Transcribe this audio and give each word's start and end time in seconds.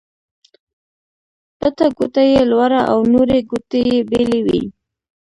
بټه 1.59 1.87
ګوته 1.97 2.21
يي 2.31 2.41
لوړه 2.51 2.81
او 2.91 2.99
نورې 3.13 3.39
ګوتې 3.49 3.79
يې 3.91 3.97
بېلې 4.09 4.39
وې. 4.45 4.61